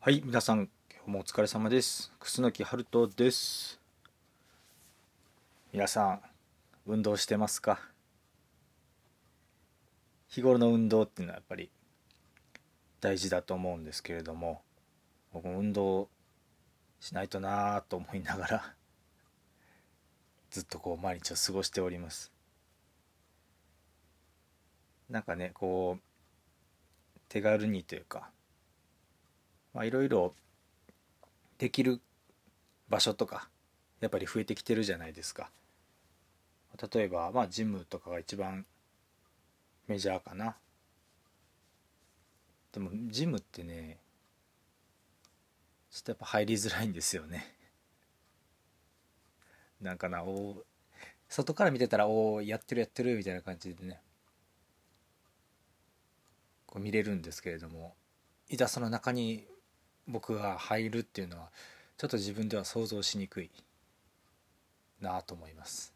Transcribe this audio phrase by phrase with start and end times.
[0.00, 2.12] はい、皆さん、今日もお疲れ様です。
[2.20, 3.80] 楠木春人です。
[5.72, 6.20] 皆さん、
[6.86, 7.80] 運動してますか？
[10.28, 11.68] 日頃の運動っていうのはやっぱり
[13.00, 14.62] 大事だと思うんですけれども、
[15.32, 16.08] 僕も運動
[17.00, 18.74] しないとなぁと思いながら、
[20.52, 22.30] ずっとこう毎日を過ごしております。
[25.10, 28.30] なんかね、こう、手軽にというか、
[29.74, 30.34] まあ、いろいろ
[31.58, 32.00] できる
[32.88, 33.48] 場所とか
[34.00, 35.50] やっぱり増えてきてるじゃないですか。
[36.92, 38.64] 例えばまあジムとかが一番
[39.88, 40.56] メジャーかな。
[42.72, 43.98] でもジムってね
[45.90, 47.52] ちょっとやっぱ入りづらいんですよね。
[49.80, 50.64] なんかなお
[51.28, 54.00] 外から見てたらおおやってるやってるみたいな感じでね。
[56.66, 57.96] こう見れるんですけれども
[58.48, 59.48] いざその中に
[60.08, 61.50] 僕が入るっていうのは
[61.98, 63.50] ちょっと自分では想像しにくい
[65.00, 65.92] なと思います。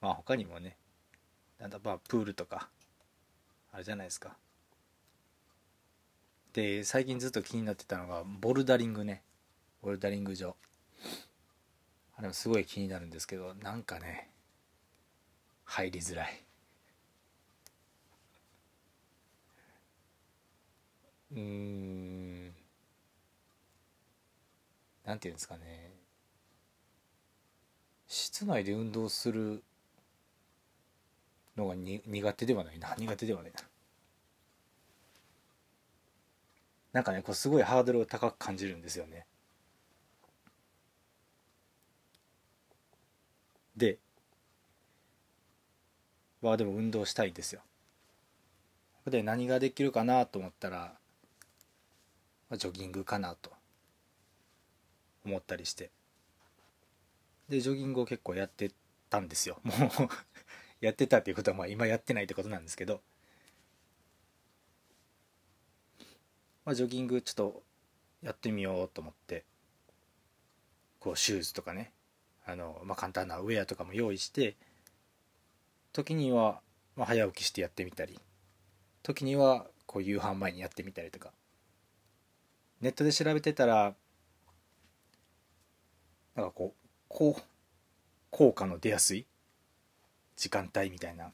[0.00, 0.76] まあ他にもね
[1.60, 2.68] なんだまあプールとか
[3.72, 4.36] あれじゃないですか。
[6.52, 9.22] で最近ずっと気になってたのがボルダリングね。
[9.82, 10.56] ボルダリング場。
[12.16, 14.30] あれもすごい気になるんですけどなんかね
[15.64, 16.44] 入りづらい。
[21.32, 22.52] うーん。
[25.04, 25.92] なんていうんですかね。
[28.06, 29.64] 室内で運動する
[31.56, 32.94] のがに苦手ではないな。
[32.98, 33.60] 苦手ではないな。
[36.92, 39.26] なんかねこうすごいハードルを高く感じるんですよね。
[43.76, 43.98] で
[46.42, 47.62] はでも運動したいんですよ。
[49.06, 50.98] で何ができるかなと思ったら
[52.56, 53.50] ジョギングかなと
[55.24, 55.90] 思ったりして。
[57.48, 58.70] でジョギングを結構やって
[59.10, 59.60] たんですよ。
[59.62, 60.08] もう
[60.80, 63.02] やってたっていうことはまあ今やってないってことなんですけど、
[66.64, 67.62] まあ、ジョギングちょっと
[68.22, 69.44] やってみようと思って。
[71.00, 71.92] こうシューズとかね。
[72.44, 74.56] あの、まあ、簡単なウェアとかも用意して。
[75.92, 76.62] 時には
[76.96, 78.18] まあ早起きしてやってみたり。
[79.02, 81.32] 時にはこう夕飯前にやってみたりとか。
[82.82, 83.94] ネットで調べてたら
[86.34, 87.42] なんかこうこう
[88.30, 89.26] 効果の出やすい
[90.36, 91.30] 時間帯みたいな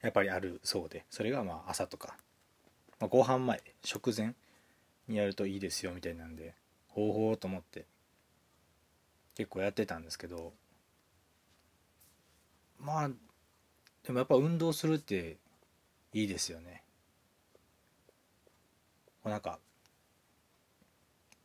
[0.00, 2.16] やっぱりあるそうでそれがまあ朝とか、
[3.00, 4.34] まあ、ご飯前食前
[5.08, 6.54] にやるといいですよみたいなんで
[6.88, 7.84] ほうほうと思って
[9.34, 10.52] 結構やってたんですけど
[12.78, 13.08] まあ
[14.04, 15.36] でもやっぱ運動するって
[16.12, 16.82] いいですよね。
[19.24, 19.58] なんか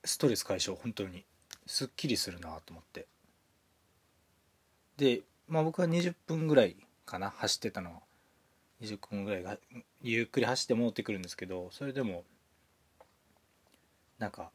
[0.04, 1.26] ストレス解消本当に。
[1.68, 3.08] すっきりするなと思って。
[4.98, 6.76] でまあ僕は20分ぐらい
[7.06, 8.00] かな走ってたのは。
[8.82, 9.58] 20分ぐらいが
[10.02, 12.24] ゆっくり走って戻ってくるんですけどそれでも
[14.18, 14.50] なんか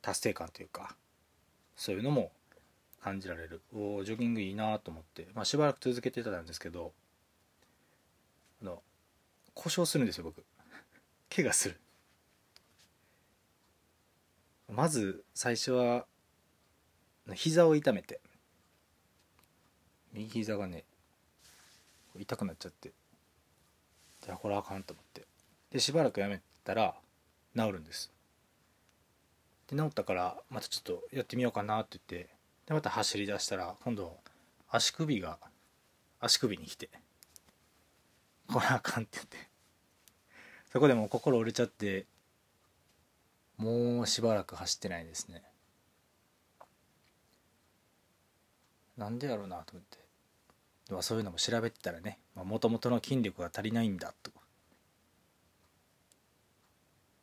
[0.00, 0.96] 達成感というか
[1.76, 2.32] そういうのも
[3.02, 3.60] 感じられる。
[3.72, 6.92] おジョギングいいなと思って、まあ、しばらく続けてたんですけど
[8.62, 8.82] あの
[9.54, 10.44] 故障するんですよ僕。
[11.34, 11.78] 怪我する。
[14.72, 16.06] まず最初は
[17.34, 18.20] 膝を痛めて。
[20.12, 20.84] 右膝がね
[22.18, 22.92] 痛くなっちゃって。
[24.26, 25.26] でこれあかんと思って。
[25.70, 26.94] でしばらくやめたら
[27.56, 28.10] 治るんです。
[29.68, 32.30] で治ったからまたちょっとやってみようかなって言って
[32.66, 34.16] でまた走り出したら今度
[34.70, 35.38] 足首が
[36.20, 36.88] 足首に来て
[38.52, 39.36] これあかんって言って。
[40.72, 42.06] そこでもう心折れちゃって
[43.56, 45.42] もうしばらく走ってないですね。
[48.96, 49.98] なんでやろうなと思って。
[50.88, 54.30] でもそういうのも調べてたらねもともとの筋力が足りないんだと。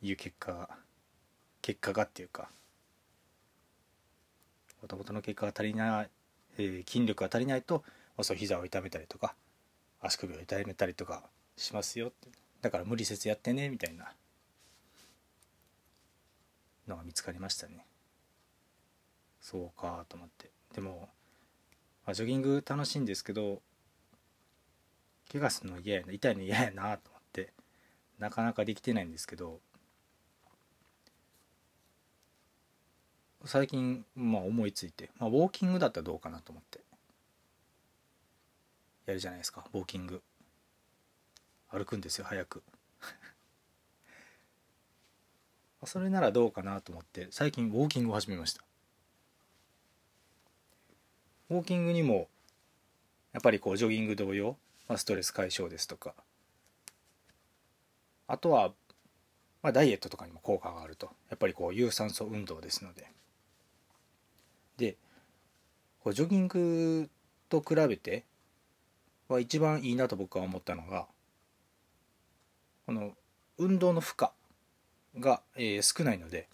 [0.02, 0.70] いう結果が
[1.62, 2.50] 結果がっていうか。
[4.82, 6.10] もともとの結果が足りない、
[6.58, 7.84] えー筋力が足りないと
[8.22, 9.34] そう膝を痛めたりとか
[10.02, 11.24] 足首を痛めたりとか
[11.56, 12.28] しますよって。
[12.62, 14.12] だから無理せずやってねみたいな。
[16.88, 17.86] のが見つかりましたね。
[19.40, 20.52] そうかと思って。
[20.74, 21.10] でも、
[22.12, 23.62] ジョギング楽しいんですけど
[25.32, 27.54] 怪我するの嫌やな痛いの嫌やなと思って
[28.20, 29.60] なかなかできてないんですけど
[33.46, 36.80] 最近、まあ、思いついて、まあ、ウォーキングだったらどうかなと思って。
[39.06, 40.22] やるじゃないですかウォーキング。
[41.70, 42.64] 歩くんですよ早く。
[45.86, 48.64] それならどうかなと思って最近ウォーキングを始めました。
[51.50, 52.28] ウォーキングにも
[53.32, 54.58] やっぱりこうジョギング同様、
[54.88, 56.14] まあ、ストレス解消ですとか
[58.28, 58.72] あとは、
[59.62, 61.12] まあ、ダイエットとかにも効果があると。
[61.30, 63.12] やっぱりこう有酸素運動ですので。
[64.78, 64.98] で
[66.00, 67.10] こうジョギング
[67.50, 68.26] と比べて
[69.28, 71.08] は一番いいなと僕は思ったのが
[72.86, 73.12] この
[73.58, 74.30] 運動の負荷。
[75.20, 76.48] が、えー、少ないので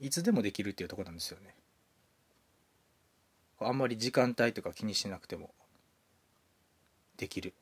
[0.00, 1.54] いつでもできるっていうとこなんですよね。
[3.60, 5.50] あんまり時間帯とか気にしなくても
[7.16, 7.54] できる。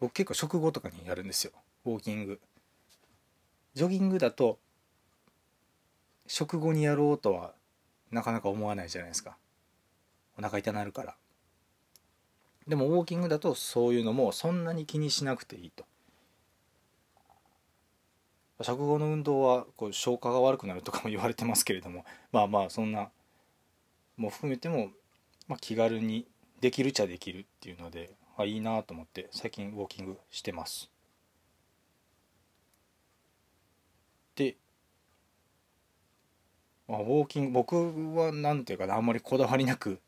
[0.00, 1.52] 僕結構食後とかにやるんですよ。
[1.84, 2.40] ウォーキング。
[3.74, 4.58] ジョギングだと
[6.26, 7.54] 食後にやろうとは
[8.10, 9.36] なかなか思わないじゃないですか。
[10.36, 11.16] お腹痛なるから。
[12.66, 15.84] でもウォーキングだとそういうのもそんなに気にしなくていいと。
[18.62, 23.10] 食後の運動はこう消化が悪くなるとかも言われてますけれどもまあまあそんな
[24.16, 24.90] も含めても、
[25.48, 26.26] まあ、気軽に
[26.60, 30.90] できるっちゃできるっていうのであいいなと思って最近ウォーキングしてます。
[34.36, 34.56] で、
[36.88, 37.76] まあ、ウォーキング僕
[38.16, 40.00] は何ていうかなあんまりこだわりなく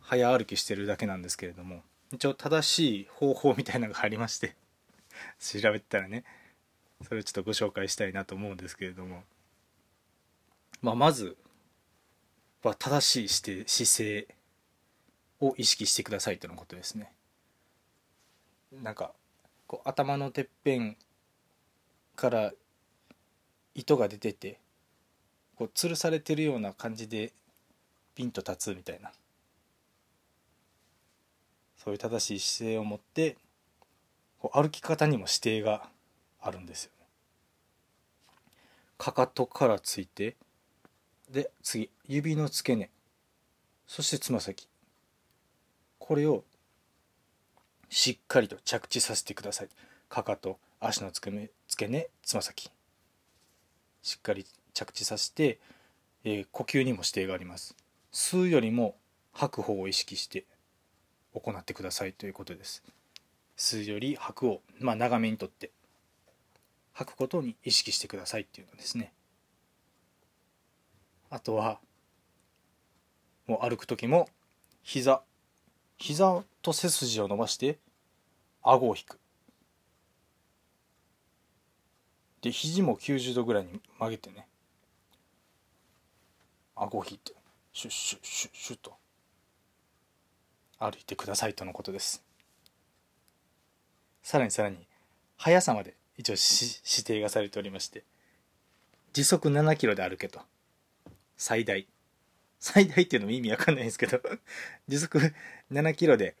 [0.00, 1.82] 早歩きしてるだけなんですけれども
[2.12, 4.54] 一応正しい方法みたいなのがありまして
[5.38, 6.24] 調べたらね
[7.06, 9.22] それをちょっとご紹介したいなと思うんですけれども、
[10.82, 11.36] まあ、まず
[12.62, 14.34] は正しいして姿勢
[15.40, 17.12] を意識してくださいとのことですね。
[18.82, 19.12] なんか
[19.66, 20.96] こう頭のてっぺん
[22.16, 22.52] から
[23.74, 24.58] 糸が出てて
[25.56, 27.32] こう吊るされてるような感じで
[28.14, 29.12] ピンと立つみたいな
[31.76, 33.36] そういう正しい姿勢を持って
[34.40, 35.88] こう歩き方にも指定が
[36.40, 36.90] あるんですよ。
[38.96, 40.36] かかとからついて
[41.30, 42.90] で次指の付け根。
[43.86, 44.68] そしてつま先。
[45.98, 46.44] これを
[47.88, 49.68] しっかりと着地させてください。
[50.08, 52.70] かかと足の付け根付け根つま先。
[54.02, 55.58] しっかり着地させて、
[56.24, 57.76] えー、呼吸にも指定があります。
[58.12, 58.96] 吸うよりも
[59.32, 60.44] 吐く方を意識して
[61.34, 62.82] 行ってくださいということです。
[63.56, 65.70] 吸うより吐くを、まあ、長めにとって
[66.98, 69.12] 吐くことに意識してくださいっていうのですね。
[71.30, 71.78] あとは
[73.46, 74.28] もう歩く時も
[74.82, 75.22] 膝
[75.96, 77.78] 膝と背筋を伸ばして
[78.64, 79.20] 顎を引く。
[82.40, 84.48] で肘も90度ぐらいに曲げてね
[86.74, 87.32] 顎を引いて
[87.72, 88.94] シュッシュッシュッシュッと
[90.80, 92.24] 歩いてくださいとのことです。
[94.20, 94.78] さらにさらに
[95.36, 98.04] 速さまで一応指定がされておりまして。
[99.12, 100.40] 時速7キロで歩けと。
[101.36, 101.86] 最大。
[102.58, 104.20] 最大っていうのも意味わかんないんですけど。
[104.88, 105.32] 時速
[105.70, 106.34] 7キロで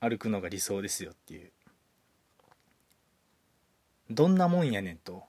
[0.00, 1.50] 歩くのが理想ですよっていう。
[4.10, 5.24] どんなもんやねんと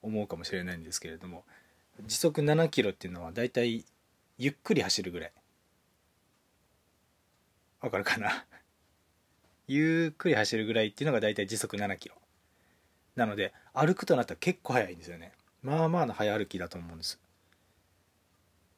[0.00, 1.44] 思うかもしれないんですけれども。
[2.06, 3.84] 時速7キロっていうのはだいたい
[4.38, 5.32] ゆっくり走るぐらい。
[7.80, 8.46] わかるかな？
[9.68, 12.16] ゆっくり走るぐらいっていうのがだいたい時速7キロ。
[13.16, 15.32] なので歩くとなったら結構速いんですよね。
[15.62, 17.18] まあまあの早歩きだと思うんです。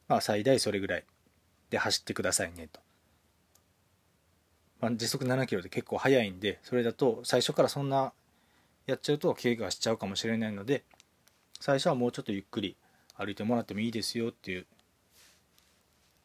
[0.07, 1.05] まあ最大それぐらい。
[1.69, 2.79] で走ってくださいねと、
[4.81, 8.11] まあ、時速7キロで結構速いんでそれだと最初からそんな
[8.85, 10.83] やっちゃうと怪我しちゃうかもしれないので
[11.59, 12.75] 最初はもうちょっとゆっくり
[13.15, 14.65] 歩いてもらってもいいですよっていう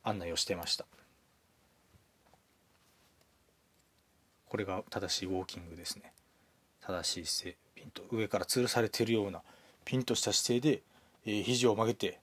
[0.03, 0.87] 案内をしてました。
[4.47, 6.13] これが正しいウォーキングですね。
[6.81, 7.64] 正しい姿勢。
[8.11, 9.43] 上から吊るされているような
[9.85, 10.83] ピンとした姿勢で、
[11.27, 12.21] えー、肘を曲げて、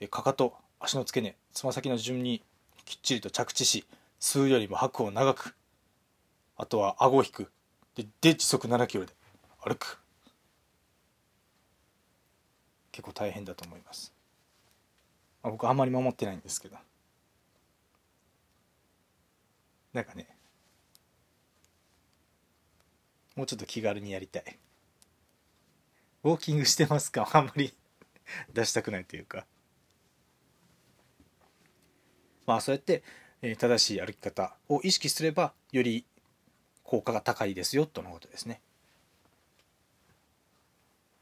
[0.00, 2.42] えー、かかと足の付け根つま先の順に
[2.84, 3.84] きっちりと着地し
[4.20, 5.54] 吸うよりも吐くを長く
[6.56, 7.50] あとは顎を引く。
[7.94, 9.12] でで時速7キロで
[9.64, 9.98] 歩く。
[12.90, 14.12] 結構大変だと思います、
[15.40, 16.76] まあ、僕あんまり守ってないんですけど。
[19.92, 20.28] なんかね
[23.36, 24.58] もうちょっと気軽にやりたい。
[26.24, 27.28] ウォーキングしてますか？
[27.32, 27.72] あんまり
[28.52, 29.46] 出したくないというか。
[32.46, 33.02] まあそうやって、
[33.42, 36.06] え正しい歩き方を意識すればより
[36.82, 38.60] 効果が高いですよとのことですね。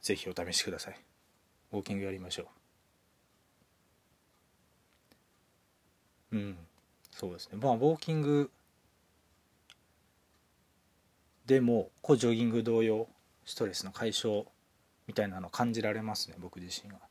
[0.02, 1.00] 是非お試しください。
[1.72, 2.48] ウォーキングやりましょ
[6.30, 6.36] う。
[6.36, 6.58] うん。
[7.10, 7.58] そうですね。
[7.60, 8.50] まあウォーキング
[11.44, 13.08] でもこうジョギング同様
[13.44, 14.46] ストレスの解消
[15.06, 17.08] みたいなの感じられますね僕自身がやっ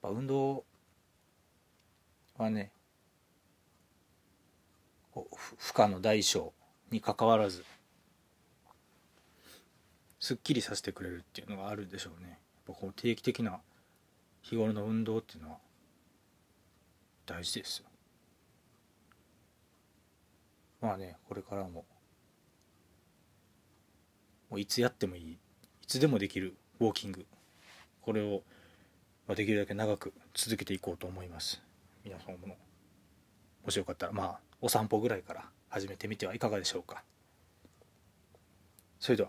[0.00, 0.64] ぱ運動
[2.36, 2.70] はね
[5.14, 6.52] 負荷の大小
[6.90, 7.64] にかかわらず
[10.20, 12.30] すっきりさせてくれるっていうのがあるでしょうね。
[12.30, 12.34] や
[12.72, 13.60] っぱこう定期的な
[14.42, 15.58] 日頃の運動っていうのは
[17.26, 17.86] 大事ですよ。
[20.80, 21.84] まあねこれからも
[24.50, 25.38] もういつやってもいい
[25.86, 27.24] いつでもできるウォーキング。
[28.00, 28.42] これを
[29.36, 31.62] できるだけ長く続けていこうと思います。
[32.04, 32.56] 皆さんも
[33.64, 37.04] もしよかったらまあお散歩ぐらいから始めてみてはいかがでしょうか。
[38.98, 39.28] それでは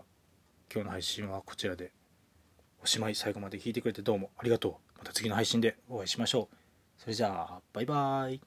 [0.72, 1.92] 今日の配信はこちらで
[2.82, 4.98] おしまい最後まで聞いてくれてどうもありがとう。
[4.98, 6.56] また次の配信でお会いしましょう。
[7.00, 8.40] それじゃあバイバーイ。